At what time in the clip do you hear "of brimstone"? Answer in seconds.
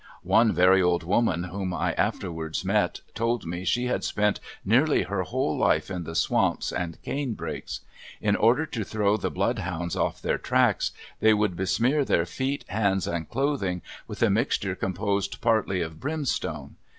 15.81-16.77